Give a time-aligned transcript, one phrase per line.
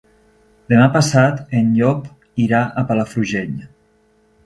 [0.73, 2.09] Demà passat en Llop
[2.49, 3.57] irà a Palafrugell.